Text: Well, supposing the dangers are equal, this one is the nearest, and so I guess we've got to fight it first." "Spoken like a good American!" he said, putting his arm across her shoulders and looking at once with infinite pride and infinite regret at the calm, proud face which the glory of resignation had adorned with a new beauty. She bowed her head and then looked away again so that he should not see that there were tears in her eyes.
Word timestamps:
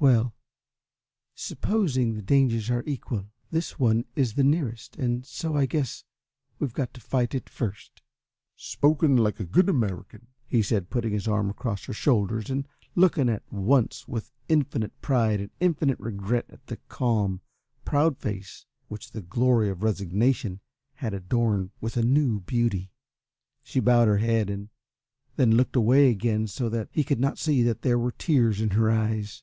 Well, 0.00 0.32
supposing 1.34 2.14
the 2.14 2.22
dangers 2.22 2.70
are 2.70 2.84
equal, 2.86 3.32
this 3.50 3.80
one 3.80 4.04
is 4.14 4.34
the 4.34 4.44
nearest, 4.44 4.94
and 4.94 5.26
so 5.26 5.56
I 5.56 5.66
guess 5.66 6.04
we've 6.60 6.72
got 6.72 6.94
to 6.94 7.00
fight 7.00 7.34
it 7.34 7.48
first." 7.50 8.02
"Spoken 8.54 9.16
like 9.16 9.40
a 9.40 9.44
good 9.44 9.68
American!" 9.68 10.28
he 10.46 10.62
said, 10.62 10.88
putting 10.88 11.12
his 11.12 11.26
arm 11.26 11.50
across 11.50 11.86
her 11.86 11.92
shoulders 11.92 12.48
and 12.48 12.68
looking 12.94 13.28
at 13.28 13.42
once 13.52 14.06
with 14.06 14.30
infinite 14.48 14.92
pride 15.00 15.40
and 15.40 15.50
infinite 15.58 15.98
regret 15.98 16.46
at 16.48 16.64
the 16.68 16.76
calm, 16.88 17.40
proud 17.84 18.18
face 18.18 18.66
which 18.86 19.10
the 19.10 19.20
glory 19.20 19.68
of 19.68 19.82
resignation 19.82 20.60
had 20.94 21.12
adorned 21.12 21.72
with 21.80 21.96
a 21.96 22.04
new 22.04 22.38
beauty. 22.38 22.92
She 23.64 23.80
bowed 23.80 24.06
her 24.06 24.18
head 24.18 24.48
and 24.48 24.68
then 25.34 25.56
looked 25.56 25.74
away 25.74 26.08
again 26.08 26.46
so 26.46 26.68
that 26.68 26.88
he 26.92 27.02
should 27.02 27.18
not 27.18 27.36
see 27.36 27.64
that 27.64 27.82
there 27.82 27.98
were 27.98 28.12
tears 28.12 28.60
in 28.60 28.70
her 28.70 28.92
eyes. 28.92 29.42